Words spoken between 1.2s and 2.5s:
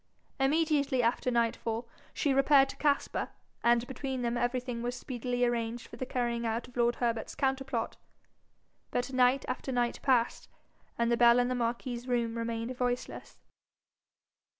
nightfall she